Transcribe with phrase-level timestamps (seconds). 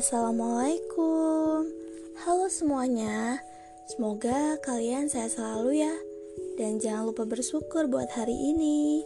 [0.00, 1.68] Assalamualaikum.
[2.24, 3.36] Halo semuanya.
[3.84, 5.92] Semoga kalian sehat selalu ya.
[6.56, 9.04] Dan jangan lupa bersyukur buat hari ini.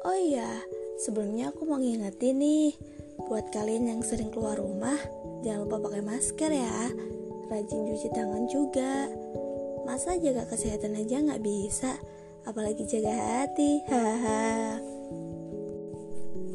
[0.00, 0.64] Oh iya,
[1.04, 2.72] sebelumnya aku mau ngingetin nih
[3.28, 4.96] Buat kalian yang sering keluar rumah
[5.44, 6.88] Jangan lupa pakai masker ya.
[7.52, 9.12] Rajin cuci tangan juga.
[9.84, 12.00] Masa jaga kesehatan aja nggak bisa?
[12.48, 14.80] Apalagi jaga hati Haha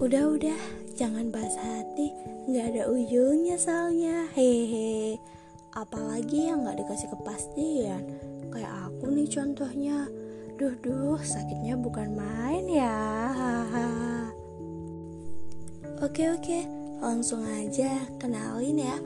[0.02, 0.58] Udah-udah,
[1.00, 2.12] jangan bahas hati
[2.52, 4.28] nggak ada ujungnya soalnya.
[4.36, 5.16] Hehe
[5.72, 8.04] apalagi yang nggak dikasih kepastian.
[8.52, 10.12] Kayak aku nih contohnya.
[10.60, 13.00] Duh duh sakitnya bukan main ya.
[16.04, 16.60] Oke oke.
[17.00, 19.00] Langsung aja kenalin ya.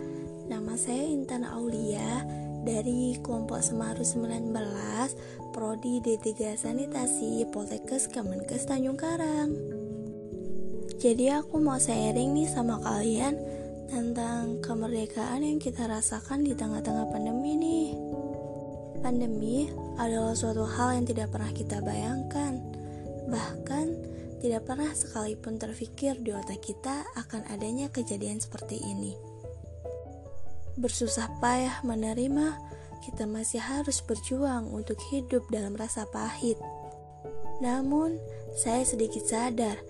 [0.49, 2.25] Nama saya Intan Aulia
[2.65, 4.49] dari kelompok Semaru 19
[5.53, 9.82] Prodi D3 Sanitasi Poltekkes Kemenkes Tanjung Karang.
[11.03, 13.35] Jadi aku mau sharing nih sama kalian
[13.91, 17.91] tentang kemerdekaan yang kita rasakan di tengah-tengah pandemi nih.
[19.03, 19.67] Pandemi
[19.99, 22.55] adalah suatu hal yang tidak pernah kita bayangkan.
[23.27, 23.85] Bahkan
[24.39, 29.11] tidak pernah sekalipun terfikir di otak kita akan adanya kejadian seperti ini.
[30.79, 32.55] Bersusah payah menerima,
[33.03, 36.55] kita masih harus berjuang untuk hidup dalam rasa pahit.
[37.59, 38.23] Namun,
[38.55, 39.83] saya sedikit sadar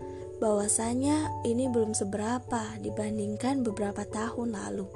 [0.43, 4.91] bahwasanya ini belum seberapa dibandingkan beberapa tahun lalu.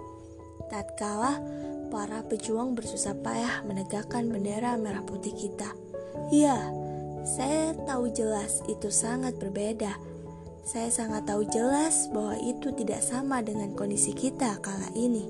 [0.67, 1.40] Tatkala
[1.88, 5.72] para pejuang bersusah payah menegakkan bendera merah putih kita.
[6.36, 6.68] Ya,
[7.23, 9.95] saya tahu jelas itu sangat berbeda.
[10.68, 15.23] Saya sangat tahu jelas bahwa itu tidak sama dengan kondisi kita kala ini.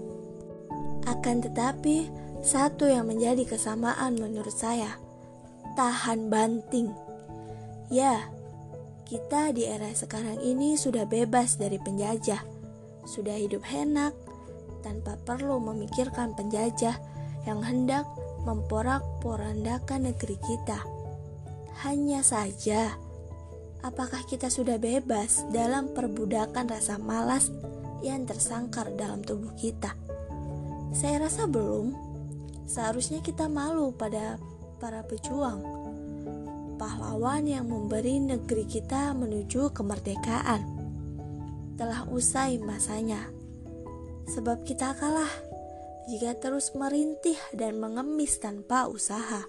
[1.05, 2.09] Akan tetapi,
[2.41, 4.97] satu yang menjadi kesamaan menurut saya,
[5.77, 6.89] tahan banting.
[7.93, 8.33] Ya,
[9.07, 12.43] kita di era sekarang ini sudah bebas dari penjajah,
[13.07, 14.11] sudah hidup enak
[14.83, 16.99] tanpa perlu memikirkan penjajah
[17.47, 18.03] yang hendak
[18.43, 20.83] memporak-porandakan negeri kita.
[21.87, 22.99] Hanya saja,
[23.79, 27.47] apakah kita sudah bebas dalam perbudakan rasa malas
[28.03, 29.95] yang tersangkar dalam tubuh kita?
[30.91, 31.95] Saya rasa belum.
[32.67, 34.35] Seharusnya kita malu pada
[34.83, 35.76] para pejuang
[36.77, 40.61] pahlawan yang memberi negeri kita menuju kemerdekaan.
[41.77, 43.29] Telah usai masanya,
[44.29, 45.29] sebab kita kalah
[46.07, 49.43] jika terus merintih dan mengemis tanpa usaha.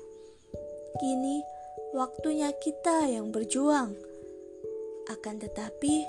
[0.99, 1.45] Kini
[1.95, 3.95] waktunya kita yang berjuang.
[5.09, 6.05] Akan tetapi,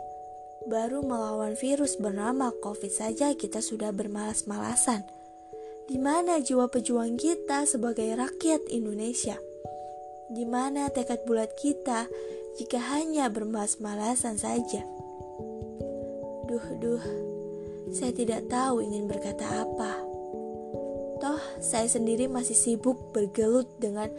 [0.67, 5.07] baru melawan virus bernama COVID saja kita sudah bermalas-malasan.
[5.87, 9.48] Di mana jiwa pejuang kita sebagai rakyat Indonesia?
[10.29, 12.05] Di mana tekad bulat kita
[12.53, 14.85] jika hanya bermalas-malasan saja?
[16.45, 17.01] Duh, duh,
[17.89, 19.97] saya tidak tahu ingin berkata apa.
[21.17, 24.13] Toh, saya sendiri masih sibuk bergelut dengan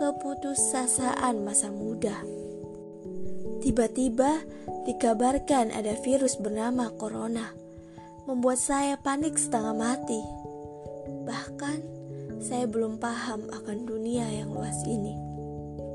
[0.00, 2.16] keputusasaan masa muda.
[3.60, 4.40] Tiba-tiba
[4.88, 7.52] dikabarkan ada virus bernama corona,
[8.24, 10.24] membuat saya panik setengah mati.
[11.28, 11.78] Bahkan,
[12.40, 15.19] saya belum paham akan dunia yang luas ini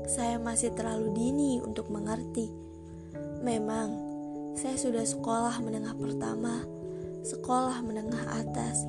[0.06, 2.46] saya masih terlalu dini untuk mengerti.
[3.42, 3.90] Memang,
[4.54, 6.62] saya sudah sekolah menengah pertama,
[7.26, 8.86] sekolah menengah atas,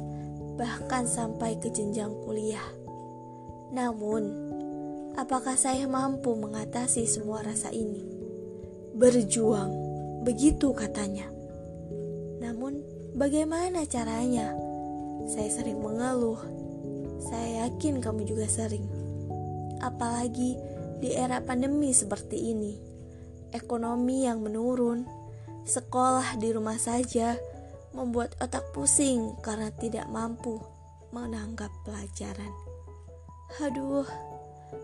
[0.56, 2.63] bahkan sampai ke jenjang kuliah.
[3.73, 4.29] Namun,
[5.17, 8.06] apakah saya mampu mengatasi semua rasa ini?
[8.94, 9.73] Berjuang,
[10.22, 11.25] begitu katanya.
[12.38, 12.85] Namun,
[13.17, 14.53] bagaimana caranya?
[15.27, 16.39] Saya sering mengeluh.
[17.19, 18.85] Saya yakin kamu juga sering.
[19.83, 20.56] Apalagi
[20.97, 22.74] di era pandemi seperti ini.
[23.53, 25.08] Ekonomi yang menurun,
[25.68, 27.38] sekolah di rumah saja
[27.96, 30.59] membuat otak pusing karena tidak mampu
[31.12, 32.52] menanggap pelajaran.
[33.63, 34.06] Aduh,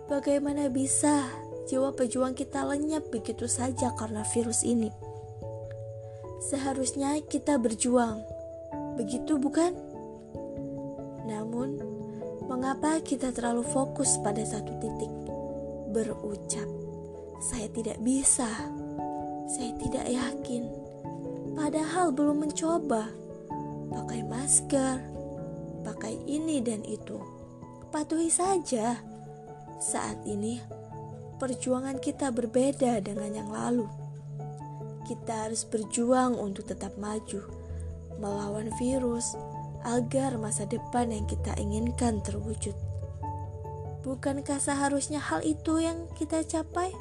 [0.07, 1.27] bagaimana bisa
[1.67, 4.89] jiwa pejuang kita lenyap begitu saja karena virus ini?
[6.43, 8.19] Seharusnya kita berjuang,
[8.99, 9.71] begitu bukan?
[11.23, 11.79] Namun,
[12.51, 15.22] mengapa kita terlalu fokus pada satu titik?
[15.93, 16.65] Berucap,
[17.39, 18.49] "Saya tidak bisa,
[19.47, 20.65] saya tidak yakin."
[21.53, 23.13] Padahal belum mencoba
[23.93, 24.97] pakai masker,
[25.85, 27.21] pakai ini dan itu.
[27.93, 28.97] Patuhi saja.
[29.77, 30.57] Saat ini,
[31.37, 33.85] perjuangan kita berbeda dengan yang lalu.
[35.05, 37.43] Kita harus berjuang untuk tetap maju,
[38.17, 39.37] melawan virus,
[39.83, 42.73] agar masa depan yang kita inginkan terwujud.
[44.03, 46.91] Bukankah seharusnya hal itu yang kita capai?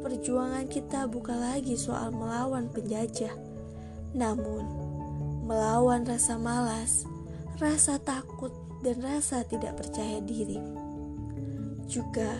[0.00, 3.36] Perjuangan kita bukan lagi soal melawan penjajah,
[4.16, 4.64] namun
[5.44, 7.04] melawan rasa malas,
[7.60, 8.50] rasa takut,
[8.80, 10.56] dan rasa tidak percaya diri.
[11.84, 12.32] Juga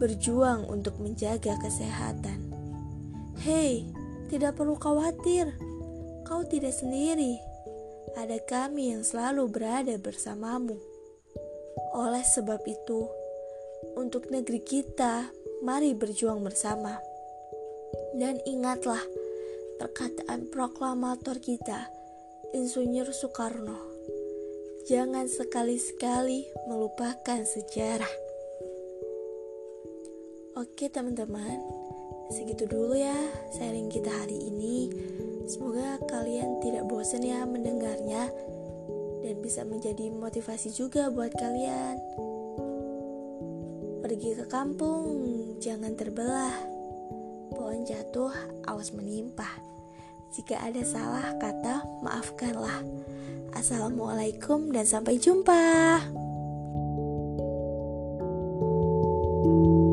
[0.00, 2.52] berjuang untuk menjaga kesehatan.
[3.44, 3.84] Hei,
[4.32, 5.52] tidak perlu khawatir,
[6.24, 7.36] kau tidak sendiri.
[8.16, 10.80] Ada kami yang selalu berada bersamamu.
[11.96, 13.08] Oleh sebab itu,
[13.96, 15.32] untuk negeri kita,
[15.64, 17.00] mari berjuang bersama.
[18.12, 19.00] Dan ingatlah
[19.80, 21.88] perkataan proklamator kita,
[22.52, 23.80] Insinyur Soekarno.
[24.84, 28.14] Jangan sekali-sekali melupakan sejarah.
[30.60, 31.64] Oke teman-teman,
[32.28, 33.16] segitu dulu ya
[33.56, 34.92] sharing kita hari ini.
[35.48, 38.28] Semoga kalian tidak bosan ya mendengarnya
[39.26, 41.98] dan bisa menjadi motivasi juga buat kalian.
[44.06, 45.18] Pergi ke kampung,
[45.58, 46.54] jangan terbelah
[47.50, 48.30] pohon jatuh,
[48.70, 49.50] awas menimpa.
[50.30, 52.86] Jika ada salah kata, maafkanlah.
[53.50, 55.98] Assalamualaikum dan sampai jumpa.
[59.46, 59.85] thank you